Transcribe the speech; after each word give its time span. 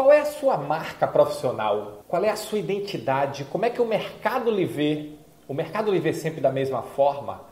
Qual 0.00 0.10
é 0.10 0.20
a 0.20 0.24
sua 0.24 0.56
marca 0.56 1.06
profissional? 1.06 1.98
Qual 2.08 2.24
é 2.24 2.30
a 2.30 2.34
sua 2.34 2.58
identidade? 2.58 3.44
Como 3.44 3.66
é 3.66 3.70
que 3.70 3.82
o 3.82 3.84
mercado 3.84 4.50
lhe 4.50 4.64
vê? 4.64 5.10
O 5.46 5.52
mercado 5.52 5.92
lhe 5.92 5.98
vê 5.98 6.14
sempre 6.14 6.40
da 6.40 6.50
mesma 6.50 6.80
forma? 6.80 7.42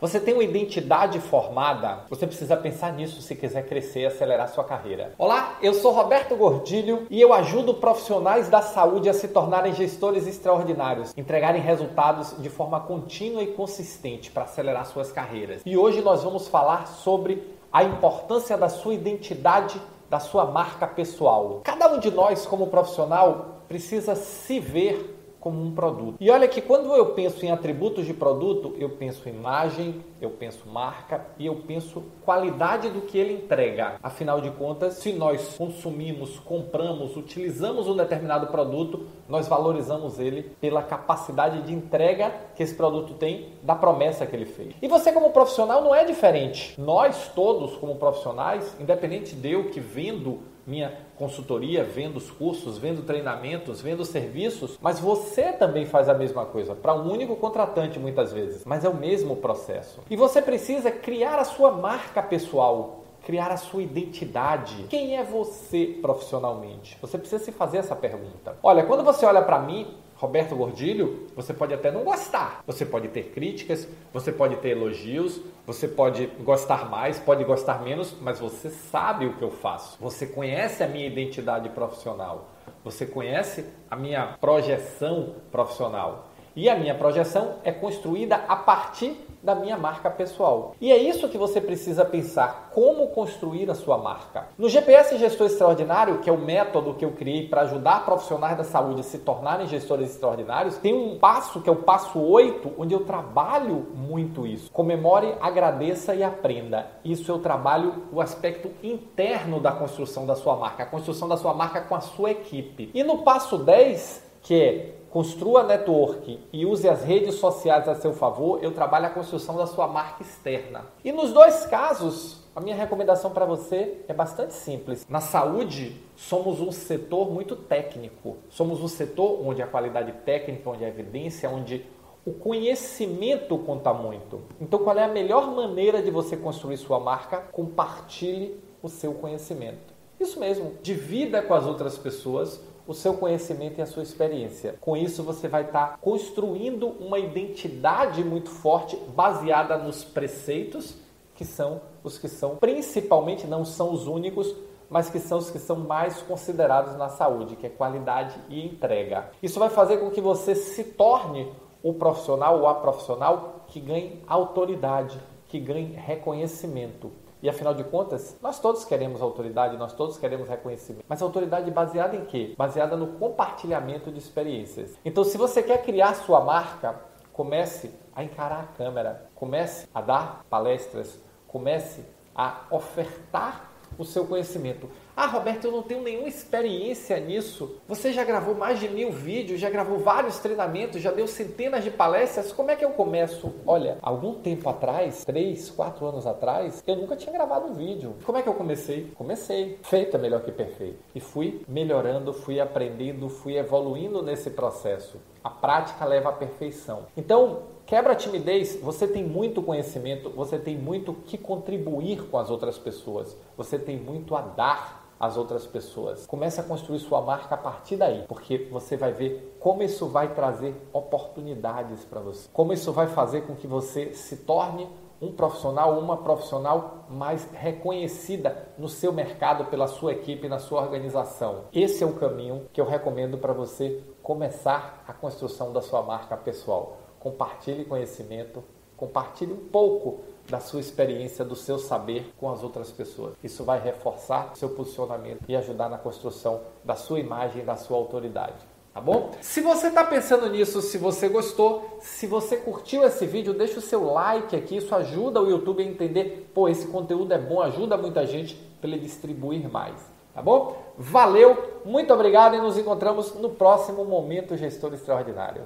Você 0.00 0.18
tem 0.18 0.32
uma 0.32 0.42
identidade 0.42 1.20
formada? 1.20 2.04
Você 2.08 2.26
precisa 2.26 2.56
pensar 2.56 2.94
nisso 2.94 3.20
se 3.20 3.34
quiser 3.34 3.68
crescer 3.68 4.00
e 4.00 4.06
acelerar 4.06 4.48
sua 4.48 4.64
carreira. 4.64 5.12
Olá, 5.18 5.58
eu 5.60 5.74
sou 5.74 5.92
Roberto 5.92 6.34
Gordilho 6.34 7.06
e 7.10 7.20
eu 7.20 7.30
ajudo 7.34 7.74
profissionais 7.74 8.48
da 8.48 8.62
saúde 8.62 9.10
a 9.10 9.12
se 9.12 9.28
tornarem 9.28 9.74
gestores 9.74 10.26
extraordinários, 10.26 11.12
entregarem 11.14 11.60
resultados 11.60 12.34
de 12.38 12.48
forma 12.48 12.80
contínua 12.80 13.42
e 13.42 13.48
consistente 13.48 14.30
para 14.30 14.44
acelerar 14.44 14.86
suas 14.86 15.12
carreiras. 15.12 15.60
E 15.66 15.76
hoje 15.76 16.00
nós 16.00 16.24
vamos 16.24 16.48
falar 16.48 16.86
sobre 16.86 17.58
a 17.70 17.84
importância 17.84 18.56
da 18.56 18.70
sua 18.70 18.94
identidade 18.94 19.78
da 20.08 20.18
sua 20.18 20.46
marca 20.46 20.86
pessoal. 20.86 21.60
Cada 21.64 21.88
um 21.92 21.98
de 21.98 22.10
nós, 22.10 22.46
como 22.46 22.68
profissional, 22.68 23.62
precisa 23.68 24.14
se 24.14 24.58
ver 24.58 25.17
como 25.40 25.62
um 25.62 25.72
produto. 25.72 26.16
E 26.20 26.30
olha 26.30 26.48
que 26.48 26.60
quando 26.60 26.94
eu 26.94 27.06
penso 27.14 27.44
em 27.44 27.50
atributos 27.50 28.06
de 28.06 28.14
produto, 28.14 28.74
eu 28.78 28.90
penso 28.90 29.28
imagem, 29.28 30.02
eu 30.20 30.30
penso 30.30 30.68
marca 30.68 31.26
e 31.38 31.46
eu 31.46 31.54
penso 31.54 32.02
qualidade 32.24 32.90
do 32.90 33.02
que 33.02 33.16
ele 33.16 33.34
entrega. 33.34 33.96
Afinal 34.02 34.40
de 34.40 34.50
contas, 34.50 34.94
se 34.94 35.12
nós 35.12 35.56
consumimos, 35.56 36.38
compramos, 36.40 37.16
utilizamos 37.16 37.86
um 37.86 37.96
determinado 37.96 38.48
produto, 38.48 39.06
nós 39.28 39.46
valorizamos 39.46 40.18
ele 40.18 40.42
pela 40.60 40.82
capacidade 40.82 41.62
de 41.62 41.72
entrega 41.72 42.32
que 42.56 42.62
esse 42.62 42.74
produto 42.74 43.14
tem 43.14 43.52
da 43.62 43.74
promessa 43.74 44.26
que 44.26 44.34
ele 44.34 44.46
fez. 44.46 44.74
E 44.82 44.88
você 44.88 45.12
como 45.12 45.30
profissional 45.30 45.82
não 45.82 45.94
é 45.94 46.04
diferente. 46.04 46.74
Nós 46.80 47.30
todos 47.34 47.76
como 47.76 47.96
profissionais, 47.96 48.76
independente 48.80 49.34
de 49.34 49.52
eu 49.52 49.70
que 49.70 49.80
vendo 49.80 50.40
minha 50.68 50.92
consultoria, 51.16 51.82
vendo 51.82 52.18
os 52.18 52.30
cursos, 52.30 52.76
vendo 52.76 53.02
treinamentos, 53.02 53.80
vendo 53.80 54.04
serviços, 54.04 54.78
mas 54.80 55.00
você 55.00 55.52
também 55.52 55.86
faz 55.86 56.08
a 56.08 56.14
mesma 56.14 56.44
coisa 56.44 56.74
para 56.74 56.94
um 56.94 57.10
único 57.10 57.34
contratante 57.36 57.98
muitas 57.98 58.32
vezes, 58.32 58.64
mas 58.66 58.84
é 58.84 58.88
o 58.88 58.94
mesmo 58.94 59.36
processo. 59.36 60.02
E 60.10 60.14
você 60.14 60.42
precisa 60.42 60.90
criar 60.90 61.38
a 61.38 61.44
sua 61.44 61.72
marca 61.72 62.22
pessoal, 62.22 63.02
criar 63.24 63.50
a 63.50 63.56
sua 63.56 63.82
identidade. 63.82 64.84
Quem 64.88 65.16
é 65.16 65.24
você 65.24 65.98
profissionalmente? 66.00 66.98
Você 67.00 67.16
precisa 67.16 67.42
se 67.42 67.50
fazer 67.50 67.78
essa 67.78 67.96
pergunta. 67.96 68.56
Olha, 68.62 68.84
quando 68.84 69.02
você 69.02 69.24
olha 69.24 69.42
para 69.42 69.58
mim, 69.58 69.86
Roberto 70.18 70.56
Gordilho, 70.56 71.28
você 71.36 71.54
pode 71.54 71.72
até 71.72 71.92
não 71.92 72.02
gostar. 72.02 72.64
Você 72.66 72.84
pode 72.84 73.06
ter 73.06 73.30
críticas, 73.30 73.88
você 74.12 74.32
pode 74.32 74.56
ter 74.56 74.70
elogios, 74.70 75.40
você 75.64 75.86
pode 75.86 76.26
gostar 76.40 76.90
mais, 76.90 77.20
pode 77.20 77.44
gostar 77.44 77.82
menos, 77.82 78.16
mas 78.20 78.40
você 78.40 78.68
sabe 78.68 79.26
o 79.26 79.34
que 79.34 79.42
eu 79.42 79.50
faço. 79.52 79.96
Você 80.00 80.26
conhece 80.26 80.82
a 80.82 80.88
minha 80.88 81.06
identidade 81.06 81.68
profissional. 81.68 82.48
Você 82.82 83.06
conhece 83.06 83.64
a 83.88 83.94
minha 83.94 84.36
projeção 84.40 85.36
profissional. 85.52 86.27
E 86.58 86.68
a 86.68 86.74
minha 86.74 86.92
projeção 86.92 87.54
é 87.62 87.70
construída 87.70 88.34
a 88.48 88.56
partir 88.56 89.16
da 89.40 89.54
minha 89.54 89.78
marca 89.78 90.10
pessoal. 90.10 90.74
E 90.80 90.90
é 90.90 90.96
isso 90.96 91.28
que 91.28 91.38
você 91.38 91.60
precisa 91.60 92.04
pensar: 92.04 92.70
como 92.74 93.06
construir 93.10 93.70
a 93.70 93.76
sua 93.76 93.96
marca. 93.96 94.48
No 94.58 94.68
GPS 94.68 95.16
Gestor 95.18 95.46
Extraordinário, 95.46 96.18
que 96.18 96.28
é 96.28 96.32
o 96.32 96.36
método 96.36 96.94
que 96.94 97.04
eu 97.04 97.12
criei 97.12 97.46
para 97.46 97.60
ajudar 97.60 98.04
profissionais 98.04 98.56
da 98.56 98.64
saúde 98.64 99.02
a 99.02 99.04
se 99.04 99.18
tornarem 99.18 99.68
gestores 99.68 100.10
extraordinários, 100.10 100.78
tem 100.78 100.92
um 100.92 101.16
passo 101.16 101.60
que 101.60 101.68
é 101.68 101.72
o 101.72 101.76
passo 101.76 102.20
8, 102.20 102.72
onde 102.76 102.92
eu 102.92 103.04
trabalho 103.04 103.86
muito 103.94 104.44
isso. 104.44 104.68
Comemore, 104.72 105.36
agradeça 105.40 106.12
e 106.12 106.24
aprenda. 106.24 106.88
Isso 107.04 107.30
eu 107.30 107.38
trabalho 107.38 108.02
o 108.12 108.20
aspecto 108.20 108.68
interno 108.82 109.60
da 109.60 109.70
construção 109.70 110.26
da 110.26 110.34
sua 110.34 110.56
marca, 110.56 110.82
a 110.82 110.86
construção 110.86 111.28
da 111.28 111.36
sua 111.36 111.54
marca 111.54 111.82
com 111.82 111.94
a 111.94 112.00
sua 112.00 112.32
equipe. 112.32 112.90
E 112.92 113.04
no 113.04 113.18
passo 113.18 113.58
10, 113.58 114.26
que 114.42 114.60
é 114.60 114.97
construa 115.10 115.62
network 115.62 116.38
e 116.52 116.66
use 116.66 116.88
as 116.88 117.02
redes 117.02 117.36
sociais 117.36 117.88
a 117.88 117.94
seu 117.94 118.12
favor, 118.12 118.62
eu 118.62 118.72
trabalho 118.72 119.06
a 119.06 119.10
construção 119.10 119.56
da 119.56 119.66
sua 119.66 119.86
marca 119.86 120.22
externa. 120.22 120.84
E 121.04 121.12
nos 121.12 121.32
dois 121.32 121.64
casos, 121.66 122.42
a 122.54 122.60
minha 122.60 122.76
recomendação 122.76 123.30
para 123.30 123.44
você 123.44 123.98
é 124.08 124.12
bastante 124.12 124.54
simples. 124.54 125.06
Na 125.08 125.20
saúde, 125.20 125.96
somos 126.16 126.60
um 126.60 126.72
setor 126.72 127.30
muito 127.30 127.56
técnico. 127.56 128.36
Somos 128.50 128.82
um 128.82 128.88
setor 128.88 129.40
onde 129.46 129.62
a 129.62 129.66
qualidade 129.66 130.12
técnica, 130.24 130.68
onde 130.68 130.84
a 130.84 130.88
evidência, 130.88 131.48
onde 131.48 131.84
o 132.26 132.32
conhecimento 132.32 133.56
conta 133.58 133.94
muito. 133.94 134.42
Então, 134.60 134.80
qual 134.80 134.98
é 134.98 135.04
a 135.04 135.08
melhor 135.08 135.54
maneira 135.54 136.02
de 136.02 136.10
você 136.10 136.36
construir 136.36 136.76
sua 136.76 137.00
marca? 137.00 137.38
Compartilhe 137.38 138.60
o 138.82 138.88
seu 138.88 139.14
conhecimento. 139.14 139.94
Isso 140.20 140.40
mesmo, 140.40 140.74
divida 140.82 141.40
com 141.40 141.54
as 141.54 141.64
outras 141.64 141.96
pessoas 141.96 142.60
o 142.88 142.94
seu 142.94 143.12
conhecimento 143.12 143.78
e 143.78 143.82
a 143.82 143.86
sua 143.86 144.02
experiência. 144.02 144.76
Com 144.80 144.96
isso, 144.96 145.22
você 145.22 145.46
vai 145.46 145.64
estar 145.64 145.88
tá 145.88 145.98
construindo 145.98 146.88
uma 146.88 147.18
identidade 147.18 148.24
muito 148.24 148.48
forte 148.48 148.96
baseada 149.14 149.76
nos 149.76 150.02
preceitos, 150.02 150.96
que 151.34 151.44
são 151.44 151.82
os 152.02 152.16
que 152.16 152.28
são, 152.28 152.56
principalmente, 152.56 153.46
não 153.46 153.62
são 153.62 153.92
os 153.92 154.06
únicos, 154.06 154.56
mas 154.88 155.10
que 155.10 155.18
são 155.18 155.36
os 155.36 155.50
que 155.50 155.58
são 155.58 155.76
mais 155.76 156.22
considerados 156.22 156.96
na 156.96 157.10
saúde, 157.10 157.56
que 157.56 157.66
é 157.66 157.70
qualidade 157.70 158.40
e 158.48 158.64
entrega. 158.64 159.30
Isso 159.42 159.60
vai 159.60 159.68
fazer 159.68 159.98
com 159.98 160.10
que 160.10 160.22
você 160.22 160.54
se 160.54 160.82
torne 160.82 161.52
o 161.82 161.92
profissional 161.92 162.58
ou 162.58 162.66
a 162.66 162.74
profissional 162.74 163.66
que 163.68 163.80
ganhe 163.80 164.22
autoridade, 164.26 165.20
que 165.46 165.60
ganhe 165.60 165.92
reconhecimento. 165.92 167.12
E 167.42 167.48
afinal 167.48 167.72
de 167.72 167.84
contas, 167.84 168.36
nós 168.42 168.58
todos 168.58 168.84
queremos 168.84 169.22
autoridade, 169.22 169.76
nós 169.76 169.92
todos 169.92 170.18
queremos 170.18 170.48
reconhecimento. 170.48 171.04
Mas 171.08 171.22
autoridade 171.22 171.70
baseada 171.70 172.16
em 172.16 172.24
quê? 172.24 172.54
Baseada 172.56 172.96
no 172.96 173.08
compartilhamento 173.18 174.10
de 174.10 174.18
experiências. 174.18 174.98
Então, 175.04 175.22
se 175.22 175.38
você 175.38 175.62
quer 175.62 175.82
criar 175.82 176.14
sua 176.14 176.40
marca, 176.40 177.00
comece 177.32 177.92
a 178.14 178.24
encarar 178.24 178.60
a 178.60 178.76
câmera, 178.76 179.30
comece 179.36 179.88
a 179.94 180.00
dar 180.00 180.44
palestras, 180.50 181.20
comece 181.46 182.04
a 182.34 182.62
ofertar 182.70 183.70
o 183.96 184.04
seu 184.04 184.26
conhecimento. 184.26 184.88
Ah, 185.20 185.26
Roberto, 185.26 185.64
eu 185.64 185.72
não 185.72 185.82
tenho 185.82 186.00
nenhuma 186.00 186.28
experiência 186.28 187.18
nisso. 187.18 187.74
Você 187.88 188.12
já 188.12 188.22
gravou 188.22 188.54
mais 188.54 188.78
de 188.78 188.88
mil 188.88 189.10
vídeos, 189.10 189.58
já 189.58 189.68
gravou 189.68 189.98
vários 189.98 190.38
treinamentos, 190.38 191.02
já 191.02 191.10
deu 191.10 191.26
centenas 191.26 191.82
de 191.82 191.90
palestras. 191.90 192.52
Como 192.52 192.70
é 192.70 192.76
que 192.76 192.84
eu 192.84 192.90
começo? 192.90 193.52
Olha, 193.66 193.98
algum 194.00 194.34
tempo 194.34 194.68
atrás, 194.68 195.24
três, 195.24 195.70
quatro 195.70 196.06
anos 196.06 196.24
atrás, 196.24 196.84
eu 196.86 196.94
nunca 196.94 197.16
tinha 197.16 197.32
gravado 197.32 197.66
um 197.66 197.74
vídeo. 197.74 198.14
Como 198.24 198.38
é 198.38 198.42
que 198.42 198.48
eu 198.48 198.54
comecei? 198.54 199.10
Comecei. 199.16 199.80
Feito 199.82 200.16
é 200.16 200.20
melhor 200.20 200.40
que 200.42 200.52
perfeito. 200.52 201.00
E 201.12 201.18
fui 201.18 201.62
melhorando, 201.66 202.32
fui 202.32 202.60
aprendendo, 202.60 203.28
fui 203.28 203.56
evoluindo 203.56 204.22
nesse 204.22 204.50
processo. 204.50 205.20
A 205.42 205.50
prática 205.50 206.04
leva 206.04 206.28
à 206.28 206.32
perfeição. 206.32 207.06
Então, 207.16 207.64
Quebra 207.88 208.12
a 208.12 208.16
timidez, 208.16 208.78
você 208.82 209.08
tem 209.08 209.24
muito 209.24 209.62
conhecimento, 209.62 210.28
você 210.28 210.58
tem 210.58 210.76
muito 210.76 211.14
que 211.24 211.38
contribuir 211.38 212.22
com 212.28 212.36
as 212.36 212.50
outras 212.50 212.76
pessoas, 212.76 213.34
você 213.56 213.78
tem 213.78 213.96
muito 213.96 214.36
a 214.36 214.42
dar 214.42 215.07
às 215.18 215.36
outras 215.36 215.66
pessoas. 215.66 216.26
Comece 216.26 216.60
a 216.60 216.64
construir 216.64 216.98
sua 216.98 217.20
marca 217.20 217.54
a 217.54 217.58
partir 217.58 217.96
daí, 217.96 218.24
porque 218.28 218.68
você 218.70 218.96
vai 218.96 219.12
ver 219.12 219.56
como 219.60 219.82
isso 219.82 220.06
vai 220.06 220.34
trazer 220.34 220.74
oportunidades 220.92 222.04
para 222.04 222.20
você, 222.20 222.48
como 222.52 222.72
isso 222.72 222.92
vai 222.92 223.06
fazer 223.06 223.42
com 223.42 223.54
que 223.54 223.66
você 223.66 224.12
se 224.14 224.36
torne 224.38 224.88
um 225.20 225.32
profissional 225.32 225.94
ou 225.94 226.00
uma 226.00 226.18
profissional 226.18 227.06
mais 227.10 227.50
reconhecida 227.52 228.68
no 228.78 228.88
seu 228.88 229.12
mercado, 229.12 229.64
pela 229.64 229.88
sua 229.88 230.12
equipe, 230.12 230.48
na 230.48 230.60
sua 230.60 230.80
organização. 230.80 231.64
Esse 231.72 232.04
é 232.04 232.06
o 232.06 232.12
caminho 232.12 232.66
que 232.72 232.80
eu 232.80 232.84
recomendo 232.84 233.36
para 233.36 233.52
você 233.52 234.00
começar 234.22 235.02
a 235.08 235.12
construção 235.12 235.72
da 235.72 235.82
sua 235.82 236.02
marca 236.02 236.36
pessoal 236.36 237.08
compartilhe 237.18 237.84
conhecimento, 237.84 238.62
compartilhe 238.96 239.52
um 239.52 239.68
pouco 239.68 240.20
da 240.48 240.60
sua 240.60 240.80
experiência, 240.80 241.44
do 241.44 241.54
seu 241.54 241.78
saber 241.78 242.32
com 242.38 242.50
as 242.50 242.62
outras 242.62 242.90
pessoas. 242.90 243.34
Isso 243.42 243.64
vai 243.64 243.80
reforçar 243.80 244.52
seu 244.54 244.70
posicionamento 244.70 245.44
e 245.48 245.54
ajudar 245.54 245.88
na 245.88 245.98
construção 245.98 246.60
da 246.84 246.94
sua 246.94 247.20
imagem, 247.20 247.64
da 247.64 247.76
sua 247.76 247.96
autoridade. 247.96 248.56
Tá 248.92 249.00
bom? 249.00 249.30
Se 249.40 249.60
você 249.60 249.88
está 249.88 250.02
pensando 250.02 250.48
nisso, 250.50 250.80
se 250.80 250.98
você 250.98 251.28
gostou, 251.28 251.98
se 252.00 252.26
você 252.26 252.56
curtiu 252.56 253.04
esse 253.04 253.26
vídeo, 253.26 253.54
deixa 253.54 253.78
o 253.78 253.82
seu 253.82 254.04
like 254.12 254.56
aqui, 254.56 254.78
isso 254.78 254.94
ajuda 254.94 255.40
o 255.40 255.48
YouTube 255.48 255.82
a 255.82 255.86
entender, 255.86 256.50
pô, 256.54 256.68
esse 256.68 256.88
conteúdo 256.88 257.32
é 257.32 257.38
bom, 257.38 257.60
ajuda 257.60 257.96
muita 257.96 258.26
gente 258.26 258.56
para 258.80 258.90
ele 258.90 258.98
distribuir 258.98 259.70
mais. 259.70 259.94
Tá 260.34 260.42
bom? 260.42 260.76
Valeu, 260.96 261.80
muito 261.84 262.12
obrigado 262.12 262.54
e 262.54 262.60
nos 262.60 262.78
encontramos 262.78 263.34
no 263.34 263.50
próximo 263.50 264.04
Momento 264.04 264.56
Gestor 264.56 264.94
Extraordinário. 264.94 265.62